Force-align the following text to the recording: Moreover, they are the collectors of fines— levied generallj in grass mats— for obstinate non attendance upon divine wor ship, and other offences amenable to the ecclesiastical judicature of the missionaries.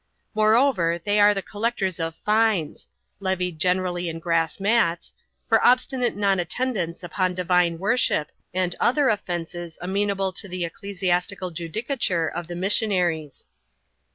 Moreover, 0.33 0.97
they 0.97 1.19
are 1.19 1.35
the 1.35 1.43
collectors 1.43 1.99
of 1.99 2.15
fines— 2.15 2.87
levied 3.29 3.59
generallj 3.59 4.07
in 4.07 4.17
grass 4.17 4.59
mats— 4.59 5.13
for 5.47 5.63
obstinate 5.63 6.15
non 6.15 6.39
attendance 6.39 7.03
upon 7.03 7.35
divine 7.35 7.77
wor 7.77 7.95
ship, 7.97 8.31
and 8.51 8.75
other 8.79 9.09
offences 9.09 9.77
amenable 9.79 10.31
to 10.33 10.47
the 10.47 10.65
ecclesiastical 10.65 11.51
judicature 11.51 12.25
of 12.27 12.47
the 12.47 12.55
missionaries. 12.55 13.47